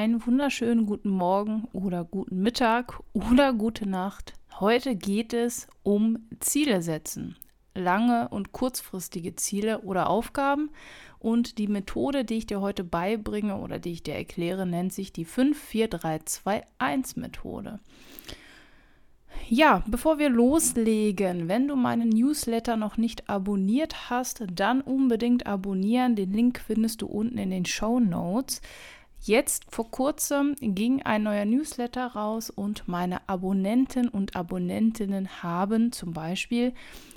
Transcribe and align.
einen 0.00 0.24
wunderschönen 0.24 0.86
guten 0.86 1.10
Morgen 1.10 1.68
oder 1.74 2.04
guten 2.04 2.40
Mittag 2.40 3.00
oder 3.12 3.52
gute 3.52 3.86
Nacht. 3.86 4.32
Heute 4.58 4.96
geht 4.96 5.34
es 5.34 5.66
um 5.82 6.26
Ziele 6.40 6.80
setzen. 6.80 7.36
Lange 7.74 8.30
und 8.30 8.52
kurzfristige 8.52 9.36
Ziele 9.36 9.82
oder 9.82 10.08
Aufgaben. 10.08 10.70
Und 11.18 11.58
die 11.58 11.68
Methode, 11.68 12.24
die 12.24 12.38
ich 12.38 12.46
dir 12.46 12.62
heute 12.62 12.82
beibringe 12.82 13.58
oder 13.58 13.78
die 13.78 13.92
ich 13.92 14.02
dir 14.02 14.14
erkläre, 14.14 14.64
nennt 14.64 14.94
sich 14.94 15.12
die 15.12 15.26
54321-Methode. 15.26 17.78
Ja, 19.50 19.84
bevor 19.86 20.18
wir 20.18 20.30
loslegen, 20.30 21.48
wenn 21.48 21.68
du 21.68 21.76
meinen 21.76 22.08
Newsletter 22.08 22.78
noch 22.78 22.96
nicht 22.96 23.28
abonniert 23.28 24.08
hast, 24.08 24.46
dann 24.50 24.80
unbedingt 24.80 25.46
abonnieren. 25.46 26.16
Den 26.16 26.32
Link 26.32 26.58
findest 26.66 27.02
du 27.02 27.06
unten 27.06 27.36
in 27.36 27.50
den 27.50 27.66
Show 27.66 28.00
Notes. 28.00 28.62
Jetzt 29.22 29.66
vor 29.68 29.90
kurzem 29.90 30.56
ging 30.60 31.02
ein 31.02 31.24
neuer 31.24 31.44
Newsletter 31.44 32.06
raus 32.06 32.48
und 32.48 32.88
meine 32.88 33.28
Abonnenten 33.28 34.08
und 34.08 34.34
Abonnentinnen 34.34 35.42
haben 35.42 35.92
zum 35.92 36.14
Beispiel 36.14 36.72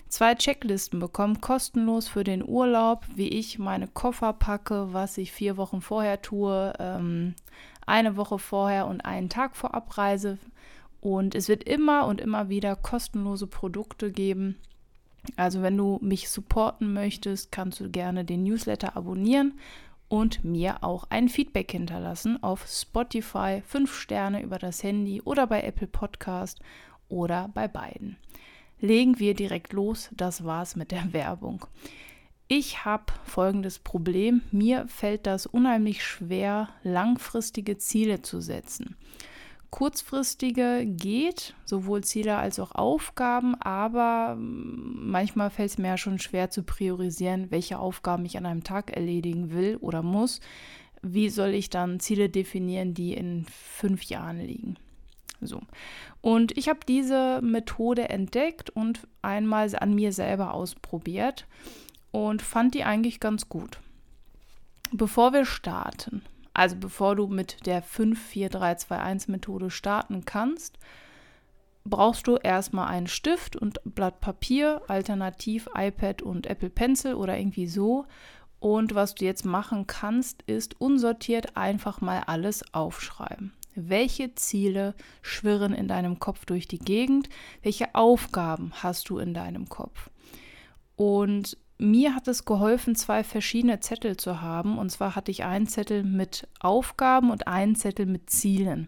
zwei 0.09 0.35
Checklisten 0.35 0.99
bekommen, 0.99 1.39
kostenlos 1.39 2.09
für 2.09 2.25
den 2.25 2.45
Urlaub, 2.45 3.05
wie 3.15 3.29
ich 3.29 3.57
meine 3.57 3.87
Koffer 3.87 4.33
packe, 4.33 4.91
was 4.91 5.17
ich 5.17 5.31
vier 5.31 5.55
Wochen 5.55 5.79
vorher 5.79 6.21
tue, 6.21 6.73
ähm, 6.77 7.35
eine 7.85 8.17
Woche 8.17 8.37
vorher 8.37 8.87
und 8.87 9.05
einen 9.05 9.29
Tag 9.29 9.55
vor 9.55 9.73
Abreise. 9.73 10.39
Und 10.99 11.35
es 11.35 11.47
wird 11.47 11.63
immer 11.63 12.05
und 12.07 12.19
immer 12.19 12.49
wieder 12.49 12.75
kostenlose 12.75 13.47
Produkte 13.47 14.11
geben. 14.11 14.57
Also 15.37 15.61
wenn 15.61 15.77
du 15.77 15.99
mich 16.01 16.29
supporten 16.29 16.91
möchtest, 16.91 17.53
kannst 17.53 17.79
du 17.79 17.89
gerne 17.89 18.25
den 18.25 18.43
Newsletter 18.43 18.97
abonnieren 18.97 19.53
und 20.07 20.43
mir 20.43 20.83
auch 20.83 21.05
ein 21.09 21.29
Feedback 21.29 21.71
hinterlassen 21.71 22.41
auf 22.43 22.67
Spotify, 22.67 23.61
5 23.65 23.93
Sterne 23.93 24.41
über 24.41 24.59
das 24.59 24.83
Handy 24.83 25.21
oder 25.21 25.47
bei 25.47 25.61
Apple 25.61 25.87
Podcast 25.87 26.59
oder 27.09 27.49
bei 27.53 27.67
beiden. 27.67 28.17
Legen 28.79 29.19
wir 29.19 29.33
direkt 29.33 29.73
los, 29.73 30.09
das 30.11 30.43
war's 30.43 30.75
mit 30.75 30.91
der 30.91 31.11
Werbung. 31.13 31.65
Ich 32.47 32.85
habe 32.85 33.13
folgendes 33.23 33.79
Problem, 33.79 34.41
mir 34.51 34.87
fällt 34.87 35.25
das 35.25 35.45
unheimlich 35.45 36.03
schwer, 36.03 36.69
langfristige 36.83 37.77
Ziele 37.77 38.21
zu 38.21 38.41
setzen 38.41 38.95
kurzfristige 39.73 40.85
geht, 40.85 41.55
sowohl 41.65 42.03
Ziele 42.03 42.37
als 42.37 42.59
auch 42.59 42.73
Aufgaben, 42.73 43.55
aber 43.55 44.35
mm, 44.35 45.09
manchmal 45.09 45.49
fällt 45.49 45.71
es 45.71 45.77
mir 45.79 45.87
ja 45.87 45.97
schon 45.97 46.19
schwer 46.19 46.51
zu 46.51 46.61
priorisieren, 46.61 47.49
welche 47.49 47.79
Aufgaben 47.79 48.23
ich 48.23 48.37
an 48.37 48.45
einem 48.45 48.63
Tag 48.63 48.95
erledigen 48.95 49.51
will 49.51 49.77
oder 49.77 50.03
muss. 50.03 50.41
Wie 51.01 51.27
soll 51.29 51.55
ich 51.55 51.71
dann 51.71 51.99
Ziele 51.99 52.29
definieren, 52.29 52.93
die 52.93 53.15
in 53.15 53.47
fünf 53.49 54.03
Jahren 54.03 54.41
liegen? 54.41 54.75
So. 55.41 55.59
Und 56.21 56.55
ich 56.55 56.69
habe 56.69 56.81
diese 56.87 57.41
Methode 57.41 58.09
entdeckt 58.09 58.69
und 58.69 59.07
einmal 59.23 59.75
an 59.75 59.95
mir 59.95 60.13
selber 60.13 60.53
ausprobiert 60.53 61.47
und 62.11 62.43
fand 62.43 62.75
die 62.75 62.83
eigentlich 62.83 63.19
ganz 63.19 63.49
gut. 63.49 63.79
Bevor 64.91 65.33
wir 65.33 65.45
starten, 65.45 66.21
also 66.53 66.75
bevor 66.75 67.15
du 67.15 67.27
mit 67.27 67.65
der 67.65 67.83
54321-Methode 67.83 69.69
starten 69.69 70.25
kannst, 70.25 70.77
brauchst 71.85 72.27
du 72.27 72.37
erstmal 72.37 72.87
einen 72.87 73.07
Stift 73.07 73.55
und 73.55 73.79
Blatt 73.83 74.21
Papier, 74.21 74.81
alternativ 74.87 75.67
iPad 75.75 76.21
und 76.21 76.47
Apple 76.47 76.69
Pencil 76.69 77.15
oder 77.15 77.37
irgendwie 77.37 77.67
so. 77.67 78.05
Und 78.59 78.95
was 78.95 79.15
du 79.15 79.25
jetzt 79.25 79.43
machen 79.43 79.87
kannst, 79.87 80.43
ist 80.43 80.79
unsortiert 80.79 81.57
einfach 81.57 81.99
mal 81.99 82.23
alles 82.27 82.63
aufschreiben. 82.73 83.51
Welche 83.75 84.35
Ziele 84.35 84.93
schwirren 85.21 85.73
in 85.73 85.87
deinem 85.87 86.19
Kopf 86.19 86.45
durch 86.45 86.67
die 86.67 86.79
Gegend? 86.79 87.27
Welche 87.63 87.93
Aufgaben 87.95 88.71
hast 88.75 89.09
du 89.09 89.17
in 89.17 89.33
deinem 89.33 89.67
Kopf? 89.67 90.09
Und 90.95 91.57
mir 91.83 92.15
hat 92.15 92.27
es 92.27 92.45
geholfen, 92.45 92.95
zwei 92.95 93.23
verschiedene 93.23 93.79
Zettel 93.79 94.17
zu 94.17 94.41
haben. 94.41 94.77
Und 94.77 94.89
zwar 94.89 95.15
hatte 95.15 95.31
ich 95.31 95.43
einen 95.43 95.67
Zettel 95.67 96.03
mit 96.03 96.47
Aufgaben 96.59 97.29
und 97.29 97.47
einen 97.47 97.75
Zettel 97.75 98.05
mit 98.05 98.29
Zielen. 98.29 98.87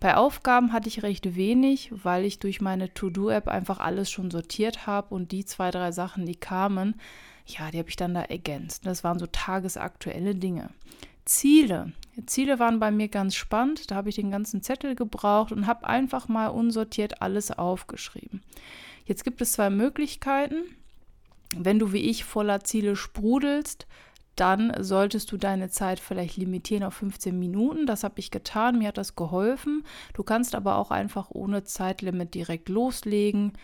Bei 0.00 0.16
Aufgaben 0.16 0.72
hatte 0.72 0.88
ich 0.88 1.02
recht 1.02 1.34
wenig, 1.36 1.90
weil 1.92 2.24
ich 2.24 2.38
durch 2.38 2.60
meine 2.60 2.94
To-Do-App 2.94 3.48
einfach 3.48 3.80
alles 3.80 4.10
schon 4.10 4.30
sortiert 4.30 4.86
habe 4.86 5.14
und 5.14 5.32
die 5.32 5.44
zwei, 5.44 5.70
drei 5.70 5.92
Sachen, 5.92 6.24
die 6.24 6.36
kamen, 6.36 6.94
ja, 7.46 7.70
die 7.70 7.78
habe 7.78 7.88
ich 7.88 7.96
dann 7.96 8.14
da 8.14 8.22
ergänzt. 8.22 8.86
Das 8.86 9.04
waren 9.04 9.18
so 9.18 9.26
tagesaktuelle 9.26 10.34
Dinge. 10.34 10.70
Ziele. 11.24 11.92
Ziele 12.26 12.58
waren 12.58 12.78
bei 12.78 12.90
mir 12.90 13.08
ganz 13.08 13.34
spannend. 13.34 13.90
Da 13.90 13.96
habe 13.96 14.08
ich 14.08 14.14
den 14.14 14.30
ganzen 14.30 14.62
Zettel 14.62 14.94
gebraucht 14.94 15.52
und 15.52 15.66
habe 15.66 15.86
einfach 15.86 16.28
mal 16.28 16.48
unsortiert 16.48 17.20
alles 17.20 17.50
aufgeschrieben. 17.50 18.42
Jetzt 19.04 19.24
gibt 19.24 19.40
es 19.40 19.52
zwei 19.52 19.70
Möglichkeiten. 19.70 20.62
Wenn 21.54 21.78
du 21.78 21.92
wie 21.92 21.98
ich 21.98 22.24
voller 22.24 22.64
Ziele 22.64 22.96
sprudelst, 22.96 23.86
dann 24.36 24.72
solltest 24.80 25.32
du 25.32 25.38
deine 25.38 25.70
Zeit 25.70 25.98
vielleicht 25.98 26.36
limitieren 26.36 26.84
auf 26.84 26.94
15 26.94 27.38
Minuten. 27.38 27.86
Das 27.86 28.04
habe 28.04 28.18
ich 28.18 28.30
getan, 28.30 28.78
mir 28.78 28.88
hat 28.88 28.98
das 28.98 29.16
geholfen. 29.16 29.82
Du 30.12 30.22
kannst 30.22 30.54
aber 30.54 30.76
auch 30.76 30.90
einfach 30.90 31.30
ohne 31.30 31.64
Zeitlimit 31.64 32.34
direkt 32.34 32.68
loslegen, 32.68 33.54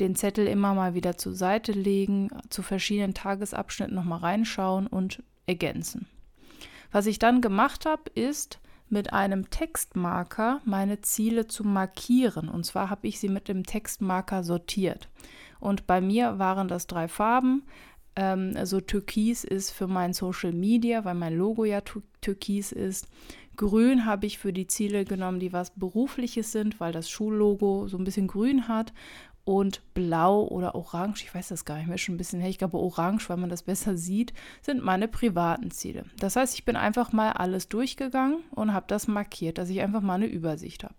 den 0.00 0.16
Zettel 0.16 0.46
immer 0.46 0.72
mal 0.72 0.94
wieder 0.94 1.18
zur 1.18 1.34
Seite 1.34 1.72
legen, 1.72 2.30
zu 2.48 2.62
verschiedenen 2.62 3.12
Tagesabschnitten 3.12 3.94
nochmal 3.94 4.20
reinschauen 4.20 4.86
und 4.86 5.22
ergänzen. 5.46 6.06
Was 6.90 7.06
ich 7.06 7.18
dann 7.18 7.42
gemacht 7.42 7.84
habe, 7.84 8.10
ist 8.14 8.58
mit 8.88 9.12
einem 9.12 9.50
Textmarker 9.50 10.60
meine 10.64 11.00
Ziele 11.00 11.46
zu 11.46 11.64
markieren. 11.64 12.48
Und 12.48 12.64
zwar 12.64 12.90
habe 12.90 13.06
ich 13.06 13.20
sie 13.20 13.28
mit 13.28 13.48
dem 13.48 13.64
Textmarker 13.64 14.44
sortiert. 14.44 15.08
Und 15.62 15.86
bei 15.86 16.00
mir 16.00 16.40
waren 16.40 16.66
das 16.66 16.88
drei 16.88 17.06
Farben. 17.06 17.62
Ähm, 18.16 18.54
also 18.56 18.80
Türkis 18.80 19.44
ist 19.44 19.70
für 19.70 19.86
mein 19.86 20.12
Social 20.12 20.52
Media, 20.52 21.04
weil 21.04 21.14
mein 21.14 21.36
Logo 21.36 21.64
ja 21.64 21.80
Türkis 22.20 22.72
ist. 22.72 23.06
Grün 23.56 24.04
habe 24.04 24.26
ich 24.26 24.38
für 24.38 24.52
die 24.52 24.66
Ziele 24.66 25.04
genommen, 25.04 25.38
die 25.38 25.52
was 25.52 25.70
Berufliches 25.70 26.50
sind, 26.50 26.80
weil 26.80 26.90
das 26.92 27.08
Schullogo 27.08 27.86
so 27.86 27.96
ein 27.96 28.02
bisschen 28.02 28.26
grün 28.26 28.66
hat. 28.66 28.92
Und 29.44 29.82
blau 29.94 30.46
oder 30.48 30.74
orange, 30.74 31.24
ich 31.24 31.34
weiß 31.34 31.48
das 31.48 31.64
gar 31.64 31.76
nicht 31.76 31.88
mehr, 31.88 31.98
schon 31.98 32.14
ein 32.14 32.18
bisschen 32.18 32.40
hell, 32.40 32.50
ich 32.50 32.58
glaube 32.58 32.78
orange, 32.78 33.28
weil 33.28 33.36
man 33.36 33.50
das 33.50 33.64
besser 33.64 33.96
sieht, 33.96 34.32
sind 34.62 34.84
meine 34.84 35.08
privaten 35.08 35.70
Ziele. 35.70 36.04
Das 36.18 36.36
heißt, 36.36 36.54
ich 36.54 36.64
bin 36.64 36.76
einfach 36.76 37.12
mal 37.12 37.32
alles 37.32 37.68
durchgegangen 37.68 38.38
und 38.50 38.72
habe 38.72 38.86
das 38.88 39.08
markiert, 39.08 39.58
dass 39.58 39.68
ich 39.68 39.80
einfach 39.80 40.00
mal 40.00 40.14
eine 40.14 40.26
Übersicht 40.26 40.84
habe. 40.84 40.94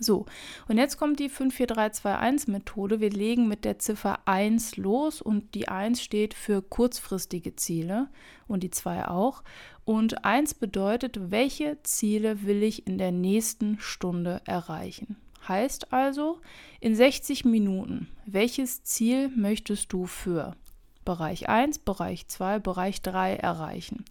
So, 0.00 0.26
und 0.68 0.78
jetzt 0.78 0.98
kommt 0.98 1.20
die 1.20 1.30
54321-Methode. 1.30 3.00
Wir 3.00 3.10
legen 3.10 3.48
mit 3.48 3.64
der 3.64 3.78
Ziffer 3.78 4.20
1 4.26 4.76
los 4.76 5.22
und 5.22 5.54
die 5.54 5.68
1 5.68 6.02
steht 6.02 6.34
für 6.34 6.62
kurzfristige 6.62 7.56
Ziele 7.56 8.08
und 8.46 8.62
die 8.62 8.70
2 8.70 9.08
auch. 9.08 9.42
Und 9.84 10.24
1 10.24 10.54
bedeutet, 10.54 11.30
welche 11.30 11.78
Ziele 11.82 12.44
will 12.44 12.62
ich 12.62 12.86
in 12.86 12.98
der 12.98 13.12
nächsten 13.12 13.78
Stunde 13.78 14.40
erreichen. 14.44 15.16
Heißt 15.46 15.92
also, 15.92 16.40
in 16.80 16.94
60 16.94 17.44
Minuten, 17.44 18.08
welches 18.24 18.82
Ziel 18.82 19.28
möchtest 19.28 19.92
du 19.92 20.06
für 20.06 20.56
Bereich 21.04 21.48
1, 21.48 21.80
Bereich 21.80 22.28
2, 22.28 22.58
Bereich 22.58 23.02
3 23.02 23.36
erreichen. 23.36 24.04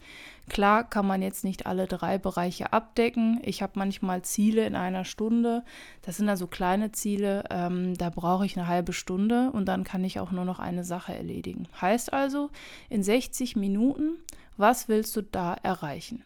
Klar 0.49 0.83
kann 0.83 1.07
man 1.07 1.21
jetzt 1.21 1.43
nicht 1.43 1.65
alle 1.65 1.87
drei 1.87 2.17
Bereiche 2.17 2.73
abdecken. 2.73 3.39
Ich 3.43 3.61
habe 3.61 3.73
manchmal 3.75 4.23
Ziele 4.23 4.65
in 4.65 4.75
einer 4.75 5.05
Stunde. 5.05 5.63
Das 6.01 6.17
sind 6.17 6.27
also 6.27 6.47
kleine 6.47 6.91
Ziele. 6.91 7.45
Ähm, 7.49 7.97
da 7.97 8.09
brauche 8.09 8.45
ich 8.45 8.57
eine 8.57 8.67
halbe 8.67 8.91
Stunde 8.91 9.51
und 9.51 9.65
dann 9.67 9.85
kann 9.85 10.03
ich 10.03 10.19
auch 10.19 10.31
nur 10.31 10.43
noch 10.43 10.59
eine 10.59 10.83
Sache 10.83 11.15
erledigen. 11.15 11.67
Heißt 11.79 12.11
also, 12.11 12.49
in 12.89 13.03
60 13.03 13.55
Minuten, 13.55 14.17
was 14.57 14.89
willst 14.89 15.15
du 15.15 15.21
da 15.21 15.53
erreichen? 15.53 16.23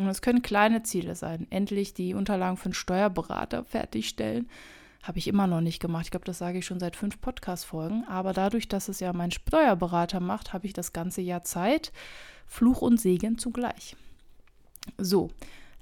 Und 0.00 0.08
es 0.08 0.20
können 0.20 0.42
kleine 0.42 0.82
Ziele 0.82 1.14
sein. 1.14 1.46
Endlich 1.50 1.94
die 1.94 2.14
Unterlagen 2.14 2.56
für 2.56 2.66
einen 2.66 2.74
Steuerberater 2.74 3.62
fertigstellen 3.62 4.48
habe 5.04 5.18
ich 5.18 5.28
immer 5.28 5.46
noch 5.46 5.60
nicht 5.60 5.80
gemacht. 5.80 6.06
Ich 6.06 6.10
glaube, 6.10 6.24
das 6.24 6.38
sage 6.38 6.58
ich 6.58 6.66
schon 6.66 6.80
seit 6.80 6.96
fünf 6.96 7.20
Podcast-Folgen. 7.20 8.04
Aber 8.08 8.32
dadurch, 8.32 8.68
dass 8.68 8.88
es 8.88 9.00
ja 9.00 9.12
mein 9.12 9.30
Steuerberater 9.30 10.18
macht, 10.18 10.52
habe 10.52 10.66
ich 10.66 10.72
das 10.72 10.92
ganze 10.92 11.20
Jahr 11.20 11.44
Zeit. 11.44 11.92
Fluch 12.46 12.80
und 12.82 12.98
Segen 12.98 13.38
zugleich. 13.38 13.96
So, 14.98 15.30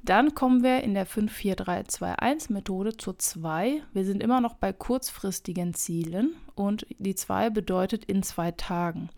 dann 0.05 0.35
kommen 0.35 0.65
wir 0.65 0.83
in 0.83 0.95
der 0.95 1.07
54321-Methode 1.07 2.97
zur 2.97 3.19
2. 3.19 3.83
Wir 3.93 4.05
sind 4.05 4.21
immer 4.21 4.41
noch 4.41 4.55
bei 4.55 4.73
kurzfristigen 4.73 5.75
Zielen 5.75 6.35
und 6.57 6.87
die 6.99 7.15
2 7.15 7.51
bedeutet 7.51 8.05
in 8.07 8.25
zwei 8.25 8.51
Tagen. 8.51 9.11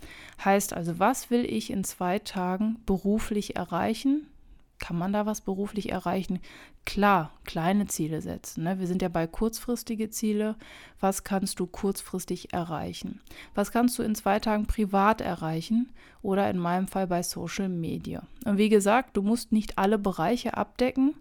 Heißt 0.45 0.75
also, 0.75 0.99
was 0.99 1.31
will 1.31 1.47
ich 1.47 1.71
in 1.71 1.85
zwei 1.85 2.19
Tagen 2.19 2.77
beruflich 2.85 3.57
erreichen? 3.57 4.27
Kann 4.85 4.99
man 4.99 5.15
da 5.15 5.25
was 5.25 5.41
beruflich 5.41 5.93
erreichen? 5.93 6.41
Klar, 6.85 7.33
kleine 7.47 7.87
Ziele 7.87 8.21
setzen. 8.21 8.65
Ne? 8.65 8.79
Wir 8.79 8.87
sind 8.87 9.01
ja 9.01 9.09
bei 9.09 9.27
kurzfristige 9.27 10.11
Ziele. 10.11 10.57
Was 11.01 11.25
kannst 11.25 11.59
du 11.59 11.67
kurzfristig 11.67 12.53
erreichen? 12.53 13.23
Was 13.55 13.73
kannst 13.73 13.99
du 13.99 14.03
in 14.03 14.15
zwei 14.15 14.41
Tagen 14.41 14.67
privat 14.67 15.23
erreichen? 15.23 15.89
Oder 16.21 16.51
in 16.51 16.59
meinem 16.59 16.87
Fall 16.87 17.07
bei 17.07 17.23
Social 17.23 17.71
Media. 17.71 18.25
Und 18.45 18.59
wie 18.59 18.69
gesagt, 18.69 19.17
du 19.17 19.23
musst 19.23 19.53
nicht 19.53 19.79
alle 19.79 19.99
Bereiche 19.99 20.55
abdecken. 20.55 21.15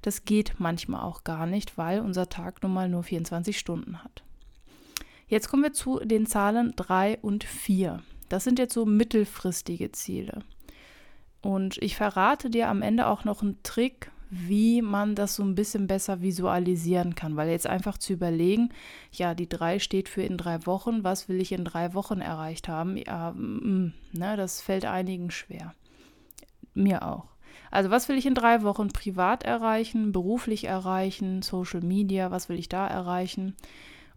Das 0.00 0.24
geht 0.24 0.54
manchmal 0.56 1.02
auch 1.02 1.22
gar 1.22 1.44
nicht, 1.44 1.76
weil 1.76 2.00
unser 2.00 2.30
Tag 2.30 2.62
nun 2.62 2.72
mal 2.72 2.88
nur 2.88 3.02
24 3.02 3.58
Stunden 3.58 4.02
hat. 4.02 4.22
Jetzt 5.28 5.50
kommen 5.50 5.64
wir 5.64 5.74
zu 5.74 5.98
den 5.98 6.24
Zahlen 6.24 6.72
3 6.74 7.18
und 7.20 7.44
4. 7.44 8.02
Das 8.30 8.44
sind 8.44 8.58
jetzt 8.58 8.72
so 8.72 8.86
mittelfristige 8.86 9.92
Ziele. 9.92 10.42
Und 11.42 11.78
ich 11.78 11.96
verrate 11.96 12.50
dir 12.50 12.68
am 12.68 12.82
Ende 12.82 13.06
auch 13.06 13.24
noch 13.24 13.42
einen 13.42 13.62
Trick, 13.62 14.10
wie 14.30 14.80
man 14.80 15.14
das 15.14 15.34
so 15.34 15.42
ein 15.42 15.56
bisschen 15.56 15.86
besser 15.86 16.20
visualisieren 16.20 17.14
kann. 17.14 17.36
Weil 17.36 17.50
jetzt 17.50 17.66
einfach 17.66 17.98
zu 17.98 18.12
überlegen, 18.12 18.70
ja, 19.10 19.34
die 19.34 19.48
3 19.48 19.78
steht 19.78 20.08
für 20.08 20.22
in 20.22 20.36
drei 20.36 20.64
Wochen, 20.66 21.02
was 21.02 21.28
will 21.28 21.40
ich 21.40 21.52
in 21.52 21.64
drei 21.64 21.94
Wochen 21.94 22.20
erreicht 22.20 22.68
haben? 22.68 22.96
Ja, 22.96 23.32
mm, 23.32 23.92
ne, 24.12 24.36
das 24.36 24.60
fällt 24.60 24.84
einigen 24.84 25.30
schwer. 25.30 25.74
Mir 26.74 27.06
auch. 27.06 27.26
Also 27.72 27.90
was 27.90 28.08
will 28.08 28.16
ich 28.16 28.26
in 28.26 28.34
drei 28.34 28.62
Wochen 28.62 28.88
privat 28.88 29.42
erreichen, 29.42 30.12
beruflich 30.12 30.64
erreichen, 30.64 31.42
Social 31.42 31.80
Media, 31.80 32.30
was 32.30 32.48
will 32.48 32.58
ich 32.58 32.68
da 32.68 32.86
erreichen? 32.86 33.56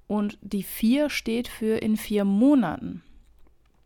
Und 0.07 0.37
die 0.41 0.63
4 0.63 1.09
steht 1.09 1.47
für 1.47 1.77
in 1.77 1.97
vier 1.97 2.25
Monaten. 2.25 3.01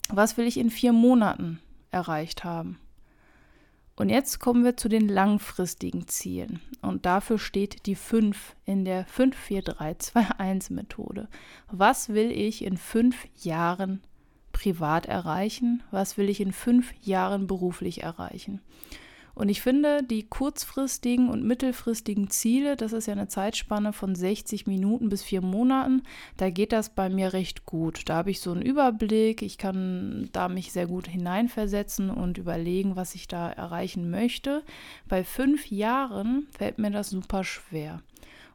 Was 0.10 0.38
will 0.38 0.48
ich 0.48 0.58
in 0.58 0.72
vier 0.72 0.94
Monaten 0.94 1.60
erreicht 1.92 2.44
haben? 2.44 2.80
Und 3.98 4.08
jetzt 4.10 4.40
kommen 4.40 4.64
wir 4.64 4.78
zu 4.78 4.88
den 4.90 5.10
langfristigen 5.10 6.08
Zielen. 6.08 6.60
Und 6.82 7.08
dafür 7.08 7.40
steht 7.40 7.88
die 7.88 7.96
5 7.96 8.56
in 8.64 8.86
der 8.86 9.08
54321-Methode. 9.08 11.28
Was 11.72 12.10
will 12.10 12.30
ich 12.32 12.64
in 12.64 12.78
fünf 12.78 13.28
Jahren 13.42 14.04
privat 14.52 15.08
erreichen? 15.08 15.82
Was 15.90 16.16
will 16.16 16.30
ich 16.30 16.40
in 16.40 16.54
fünf 16.54 16.94
Jahren 17.02 17.48
beruflich 17.48 18.04
erreichen? 18.04 18.62
Und 19.38 19.50
ich 19.50 19.62
finde, 19.62 20.02
die 20.02 20.24
kurzfristigen 20.24 21.30
und 21.30 21.44
mittelfristigen 21.44 22.32
Ziele, 22.32 22.76
das 22.76 22.92
ist 22.92 23.06
ja 23.06 23.14
eine 23.14 23.28
Zeitspanne 23.28 23.94
von 23.94 24.16
60 24.16 24.66
Minuten 24.66 25.10
bis 25.10 25.22
vier 25.22 25.42
Monaten, 25.42 26.02
da 26.38 26.50
geht 26.50 26.72
das 26.72 26.90
bei 26.90 27.08
mir 27.08 27.34
recht 27.34 27.68
gut. 27.68 28.10
Da 28.10 28.16
habe 28.16 28.32
ich 28.32 28.42
so 28.42 28.52
einen 28.52 28.64
Überblick, 28.64 29.44
ich 29.44 29.60
kann 29.60 30.30
da 30.32 30.50
mich 30.50 30.72
sehr 30.72 30.88
gut 30.88 31.08
hineinversetzen 31.08 32.10
und 32.10 32.40
überlegen, 32.40 32.96
was 32.96 33.14
ich 33.14 33.28
da 33.28 33.52
erreichen 33.52 34.10
möchte. 34.10 34.64
Bei 35.08 35.24
fünf 35.24 35.70
Jahren 35.70 36.48
fällt 36.58 36.80
mir 36.80 36.90
das 36.90 37.12
super 37.12 37.44
schwer. 37.44 38.02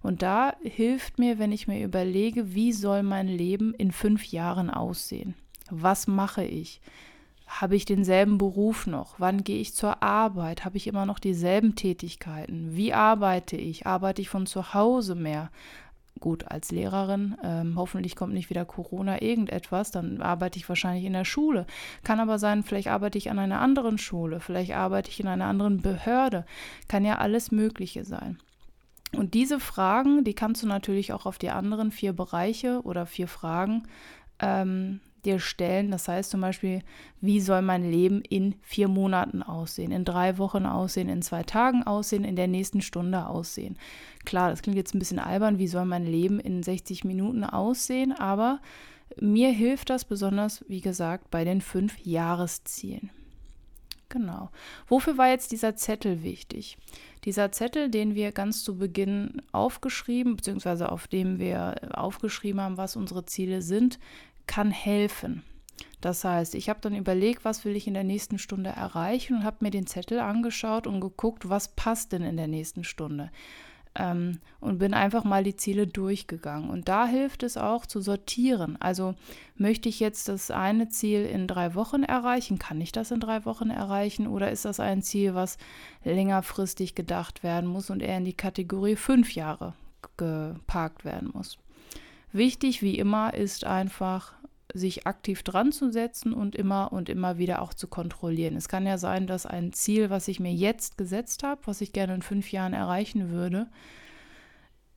Und 0.02 0.22
da 0.22 0.56
hilft 0.64 1.20
mir, 1.20 1.38
wenn 1.38 1.52
ich 1.52 1.68
mir 1.68 1.84
überlege, 1.84 2.56
wie 2.56 2.72
soll 2.72 3.04
mein 3.04 3.28
Leben 3.28 3.72
in 3.72 3.92
fünf 3.92 4.24
Jahren 4.24 4.68
aussehen? 4.68 5.36
Was 5.70 6.08
mache 6.08 6.42
ich? 6.42 6.80
Habe 7.60 7.76
ich 7.76 7.84
denselben 7.84 8.38
Beruf 8.38 8.86
noch? 8.86 9.16
Wann 9.18 9.44
gehe 9.44 9.60
ich 9.60 9.74
zur 9.74 10.02
Arbeit? 10.02 10.64
Habe 10.64 10.78
ich 10.78 10.86
immer 10.86 11.04
noch 11.04 11.18
dieselben 11.18 11.76
Tätigkeiten? 11.76 12.74
Wie 12.74 12.94
arbeite 12.94 13.56
ich? 13.56 13.86
Arbeite 13.86 14.22
ich 14.22 14.30
von 14.30 14.46
zu 14.46 14.72
Hause 14.72 15.14
mehr? 15.14 15.50
Gut, 16.18 16.48
als 16.48 16.70
Lehrerin, 16.70 17.36
ähm, 17.42 17.74
hoffentlich 17.76 18.16
kommt 18.16 18.32
nicht 18.32 18.48
wieder 18.48 18.64
Corona, 18.64 19.20
irgendetwas, 19.20 19.90
dann 19.90 20.22
arbeite 20.22 20.58
ich 20.58 20.68
wahrscheinlich 20.68 21.04
in 21.04 21.12
der 21.12 21.24
Schule. 21.24 21.66
Kann 22.04 22.20
aber 22.20 22.38
sein, 22.38 22.62
vielleicht 22.62 22.88
arbeite 22.88 23.18
ich 23.18 23.30
an 23.30 23.38
einer 23.38 23.60
anderen 23.60 23.98
Schule, 23.98 24.40
vielleicht 24.40 24.72
arbeite 24.72 25.10
ich 25.10 25.20
in 25.20 25.26
einer 25.26 25.46
anderen 25.46 25.82
Behörde. 25.82 26.46
Kann 26.88 27.04
ja 27.04 27.18
alles 27.18 27.50
Mögliche 27.50 28.04
sein. 28.04 28.38
Und 29.14 29.34
diese 29.34 29.60
Fragen, 29.60 30.24
die 30.24 30.34
kannst 30.34 30.62
du 30.62 30.66
natürlich 30.66 31.12
auch 31.12 31.26
auf 31.26 31.38
die 31.38 31.50
anderen 31.50 31.90
vier 31.90 32.12
Bereiche 32.12 32.80
oder 32.82 33.04
vier 33.04 33.28
Fragen 33.28 33.82
ähm, 34.38 35.00
dir 35.24 35.38
stellen. 35.38 35.90
Das 35.90 36.08
heißt 36.08 36.30
zum 36.30 36.40
Beispiel, 36.40 36.82
wie 37.20 37.40
soll 37.40 37.62
mein 37.62 37.88
Leben 37.90 38.22
in 38.22 38.54
vier 38.62 38.88
Monaten 38.88 39.42
aussehen, 39.42 39.92
in 39.92 40.04
drei 40.04 40.38
Wochen 40.38 40.66
aussehen, 40.66 41.08
in 41.08 41.22
zwei 41.22 41.42
Tagen 41.42 41.82
aussehen, 41.84 42.24
in 42.24 42.36
der 42.36 42.48
nächsten 42.48 42.80
Stunde 42.80 43.26
aussehen. 43.26 43.76
Klar, 44.24 44.50
das 44.50 44.62
klingt 44.62 44.76
jetzt 44.76 44.94
ein 44.94 44.98
bisschen 44.98 45.18
albern, 45.18 45.58
wie 45.58 45.68
soll 45.68 45.84
mein 45.84 46.06
Leben 46.06 46.40
in 46.40 46.62
60 46.62 47.04
Minuten 47.04 47.44
aussehen, 47.44 48.12
aber 48.12 48.60
mir 49.20 49.50
hilft 49.50 49.90
das 49.90 50.04
besonders, 50.04 50.64
wie 50.68 50.80
gesagt, 50.80 51.30
bei 51.30 51.44
den 51.44 51.60
fünf 51.60 51.98
Jahreszielen. 52.04 53.10
Genau. 54.12 54.50
Wofür 54.88 55.16
war 55.16 55.28
jetzt 55.28 55.52
dieser 55.52 55.74
Zettel 55.74 56.22
wichtig? 56.22 56.76
Dieser 57.24 57.50
Zettel, 57.50 57.88
den 57.88 58.14
wir 58.14 58.30
ganz 58.30 58.62
zu 58.62 58.76
Beginn 58.76 59.40
aufgeschrieben, 59.52 60.36
beziehungsweise 60.36 60.92
auf 60.92 61.08
dem 61.08 61.38
wir 61.38 61.76
aufgeschrieben 61.96 62.60
haben, 62.60 62.76
was 62.76 62.94
unsere 62.94 63.24
Ziele 63.24 63.62
sind, 63.62 63.98
kann 64.46 64.70
helfen. 64.70 65.42
Das 66.02 66.24
heißt, 66.24 66.56
ich 66.56 66.68
habe 66.68 66.80
dann 66.80 66.96
überlegt, 66.96 67.44
was 67.44 67.64
will 67.64 67.76
ich 67.76 67.86
in 67.86 67.94
der 67.94 68.04
nächsten 68.04 68.38
Stunde 68.38 68.70
erreichen 68.70 69.36
und 69.36 69.44
habe 69.44 69.58
mir 69.60 69.70
den 69.70 69.86
Zettel 69.86 70.18
angeschaut 70.18 70.88
und 70.88 71.00
geguckt, 71.00 71.48
was 71.48 71.68
passt 71.68 72.12
denn 72.12 72.22
in 72.22 72.36
der 72.36 72.48
nächsten 72.48 72.82
Stunde. 72.82 73.30
Ähm, 73.94 74.40
und 74.58 74.78
bin 74.78 74.94
einfach 74.94 75.22
mal 75.22 75.44
die 75.44 75.54
Ziele 75.54 75.86
durchgegangen. 75.86 76.70
Und 76.70 76.88
da 76.88 77.06
hilft 77.06 77.44
es 77.44 77.56
auch 77.56 77.86
zu 77.86 78.00
sortieren. 78.00 78.76
Also 78.80 79.14
möchte 79.54 79.88
ich 79.88 80.00
jetzt 80.00 80.28
das 80.28 80.50
eine 80.50 80.88
Ziel 80.88 81.24
in 81.24 81.46
drei 81.46 81.76
Wochen 81.76 82.02
erreichen? 82.02 82.58
Kann 82.58 82.80
ich 82.80 82.90
das 82.90 83.12
in 83.12 83.20
drei 83.20 83.44
Wochen 83.44 83.70
erreichen? 83.70 84.26
Oder 84.26 84.50
ist 84.50 84.64
das 84.64 84.80
ein 84.80 85.02
Ziel, 85.02 85.34
was 85.34 85.56
längerfristig 86.02 86.96
gedacht 86.96 87.44
werden 87.44 87.68
muss 87.68 87.90
und 87.90 88.02
eher 88.02 88.18
in 88.18 88.24
die 88.24 88.36
Kategorie 88.36 88.96
fünf 88.96 89.34
Jahre 89.34 89.74
geparkt 90.16 91.04
werden 91.04 91.30
muss? 91.32 91.58
Wichtig 92.32 92.80
wie 92.80 92.98
immer 92.98 93.34
ist 93.34 93.64
einfach, 93.64 94.32
sich 94.74 95.06
aktiv 95.06 95.42
dran 95.42 95.70
zu 95.70 95.92
setzen 95.92 96.32
und 96.32 96.56
immer 96.56 96.92
und 96.92 97.10
immer 97.10 97.36
wieder 97.36 97.60
auch 97.60 97.74
zu 97.74 97.88
kontrollieren. 97.88 98.56
Es 98.56 98.68
kann 98.68 98.86
ja 98.86 98.96
sein, 98.96 99.26
dass 99.26 99.44
ein 99.44 99.74
Ziel, 99.74 100.08
was 100.08 100.28
ich 100.28 100.40
mir 100.40 100.52
jetzt 100.52 100.96
gesetzt 100.96 101.42
habe, 101.42 101.60
was 101.66 101.82
ich 101.82 101.92
gerne 101.92 102.14
in 102.14 102.22
fünf 102.22 102.50
Jahren 102.52 102.72
erreichen 102.72 103.30
würde, 103.30 103.68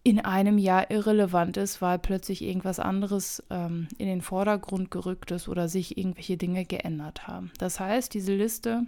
in 0.04 0.20
einem 0.20 0.58
Jahr 0.58 0.92
irrelevant 0.92 1.58
ist, 1.58 1.82
weil 1.82 2.00
plötzlich 2.00 2.42
irgendwas 2.44 2.80
anderes 2.80 3.44
ähm, 3.50 3.88
in 3.98 4.08
den 4.08 4.22
Vordergrund 4.22 4.92
gerückt 4.92 5.32
ist 5.32 5.50
oder 5.50 5.68
sich 5.68 5.98
irgendwelche 5.98 6.38
Dinge 6.38 6.64
geändert 6.64 7.28
haben. 7.28 7.52
Das 7.58 7.80
heißt, 7.80 8.14
diese 8.14 8.36
Liste 8.36 8.84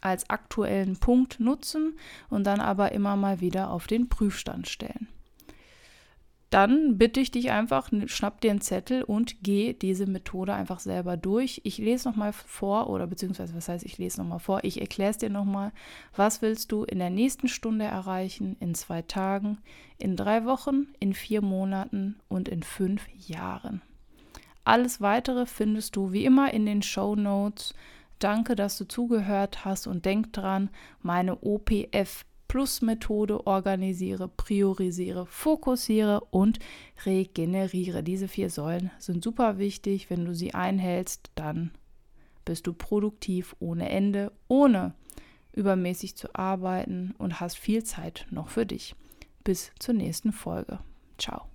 als 0.00 0.28
aktuellen 0.30 0.96
Punkt 0.96 1.38
nutzen 1.38 1.96
und 2.28 2.44
dann 2.44 2.60
aber 2.60 2.92
immer 2.92 3.14
mal 3.14 3.40
wieder 3.40 3.70
auf 3.70 3.86
den 3.86 4.08
Prüfstand 4.08 4.68
stellen 4.68 5.06
dann 6.52 6.98
bitte 6.98 7.18
ich 7.18 7.30
dich 7.30 7.50
einfach, 7.50 7.88
schnapp 8.06 8.42
dir 8.42 8.50
einen 8.50 8.60
Zettel 8.60 9.02
und 9.04 9.42
geh 9.42 9.72
diese 9.72 10.06
Methode 10.06 10.52
einfach 10.52 10.80
selber 10.80 11.16
durch. 11.16 11.62
Ich 11.64 11.78
lese 11.78 12.06
nochmal 12.06 12.34
vor, 12.34 12.90
oder 12.90 13.06
beziehungsweise, 13.06 13.54
was 13.54 13.70
heißt, 13.70 13.86
ich 13.86 13.96
lese 13.96 14.20
nochmal 14.20 14.38
vor, 14.38 14.62
ich 14.62 14.78
erkläre 14.78 15.12
es 15.12 15.16
dir 15.16 15.30
nochmal. 15.30 15.72
Was 16.14 16.42
willst 16.42 16.70
du 16.70 16.84
in 16.84 16.98
der 16.98 17.08
nächsten 17.08 17.48
Stunde 17.48 17.86
erreichen, 17.86 18.56
in 18.60 18.74
zwei 18.74 19.00
Tagen, 19.00 19.58
in 19.96 20.14
drei 20.14 20.44
Wochen, 20.44 20.88
in 21.00 21.14
vier 21.14 21.40
Monaten 21.40 22.16
und 22.28 22.50
in 22.50 22.62
fünf 22.62 23.06
Jahren? 23.26 23.80
Alles 24.62 25.00
weitere 25.00 25.46
findest 25.46 25.96
du 25.96 26.12
wie 26.12 26.26
immer 26.26 26.52
in 26.52 26.66
den 26.66 26.82
Show 26.82 27.16
Notes. 27.16 27.74
Danke, 28.18 28.56
dass 28.56 28.76
du 28.76 28.84
zugehört 28.86 29.64
hast 29.64 29.86
und 29.86 30.04
denk 30.04 30.34
dran, 30.34 30.68
meine 31.00 31.42
OPF 31.42 32.26
Plus-Methode 32.52 33.46
organisiere, 33.46 34.28
priorisiere, 34.28 35.24
fokussiere 35.24 36.20
und 36.20 36.58
regeneriere. 37.06 38.02
Diese 38.02 38.28
vier 38.28 38.50
Säulen 38.50 38.90
sind 38.98 39.24
super 39.24 39.56
wichtig. 39.56 40.10
Wenn 40.10 40.26
du 40.26 40.34
sie 40.34 40.52
einhältst, 40.52 41.30
dann 41.34 41.70
bist 42.44 42.66
du 42.66 42.74
produktiv 42.74 43.56
ohne 43.58 43.88
Ende, 43.88 44.32
ohne 44.48 44.92
übermäßig 45.54 46.14
zu 46.14 46.34
arbeiten 46.34 47.14
und 47.16 47.40
hast 47.40 47.56
viel 47.56 47.84
Zeit 47.84 48.26
noch 48.30 48.50
für 48.50 48.66
dich. 48.66 48.94
Bis 49.44 49.72
zur 49.78 49.94
nächsten 49.94 50.32
Folge. 50.32 50.78
Ciao. 51.16 51.51